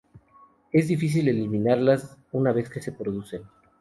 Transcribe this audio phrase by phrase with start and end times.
[0.71, 3.43] Es difícil eliminarlas una vez que se producen.